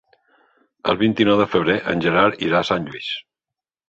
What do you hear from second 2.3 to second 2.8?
irà a